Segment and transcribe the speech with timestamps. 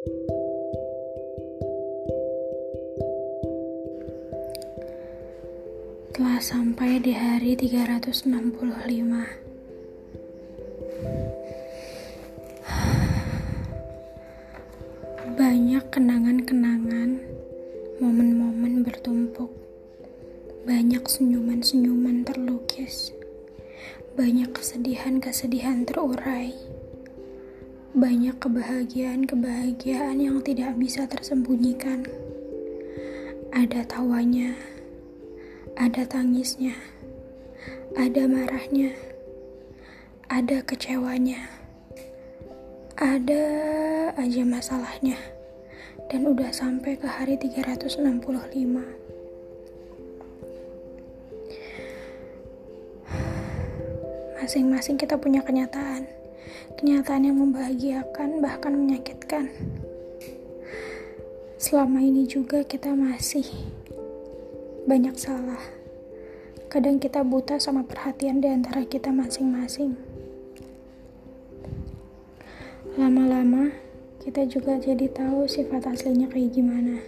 [0.00, 0.16] Telah
[6.40, 8.32] sampai di hari 365.
[15.36, 17.20] Banyak kenangan-kenangan,
[18.00, 19.52] momen-momen bertumpuk.
[20.64, 23.12] Banyak senyuman-senyuman terlukis.
[24.16, 26.79] Banyak kesedihan-kesedihan terurai.
[27.90, 32.06] Banyak kebahagiaan-kebahagiaan yang tidak bisa tersembunyikan.
[33.50, 34.54] Ada tawanya,
[35.74, 36.78] ada tangisnya,
[37.98, 38.94] ada marahnya,
[40.30, 41.50] ada kecewanya,
[42.94, 43.42] ada
[44.14, 45.18] aja masalahnya,
[46.14, 48.86] dan udah sampai ke hari 365.
[54.38, 56.06] Masing-masing kita punya kenyataan,
[56.80, 59.52] kenyataan yang membahagiakan bahkan menyakitkan.
[61.60, 63.44] Selama ini juga kita masih
[64.88, 65.60] banyak salah.
[66.72, 69.98] Kadang kita buta sama perhatian di antara kita masing-masing.
[72.96, 73.70] Lama-lama,
[74.24, 76.98] kita juga jadi tahu sifat aslinya kayak gimana.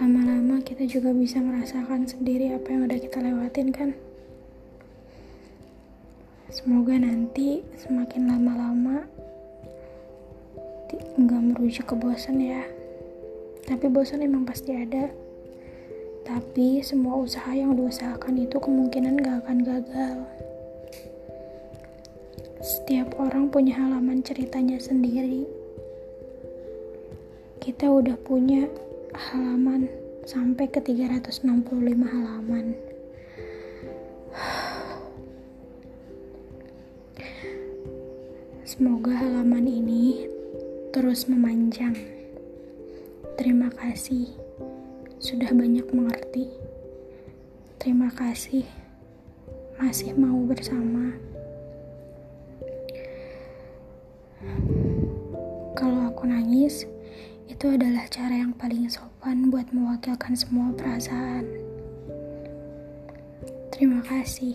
[0.00, 3.92] Lama-lama, kita juga bisa merasakan sendiri apa yang udah kita lewatin, kan?
[6.50, 9.06] Semoga nanti semakin lama-lama
[11.14, 12.66] nggak merujuk ke bosan ya.
[13.70, 15.14] Tapi bosan emang pasti ada.
[16.26, 20.18] Tapi semua usaha yang diusahakan itu kemungkinan gak akan gagal.
[22.58, 25.46] Setiap orang punya halaman ceritanya sendiri.
[27.62, 28.66] Kita udah punya
[29.14, 29.86] halaman
[30.26, 31.46] sampai ke 365
[32.10, 32.89] halaman.
[38.70, 40.30] Semoga halaman ini
[40.94, 41.90] terus memanjang.
[43.34, 44.30] Terima kasih
[45.18, 46.46] sudah banyak mengerti.
[47.82, 48.62] Terima kasih
[49.74, 51.18] masih mau bersama.
[55.74, 56.86] Kalau aku nangis,
[57.50, 61.42] itu adalah cara yang paling sopan buat mewakilkan semua perasaan.
[63.74, 64.54] Terima kasih.